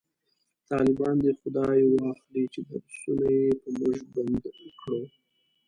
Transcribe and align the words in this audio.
طالبان 0.69 1.15
دی 1.23 1.31
خداي 1.39 1.81
واخلﺉ 1.87 2.43
چې 2.53 2.59
درسونه 2.69 3.27
یې 3.41 3.47
په 3.61 3.69
موژ 3.77 3.97
بند 4.13 4.43
کړو 4.79 5.01